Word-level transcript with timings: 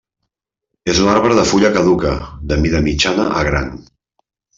És 0.93 1.01
un 1.01 1.09
arbre 1.11 1.35
de 1.39 1.43
fulla 1.49 1.69
caduca 1.75 2.13
de 2.53 2.57
mida 2.63 2.81
mitjana 2.87 3.27
a 3.41 3.45
gran. 3.49 3.71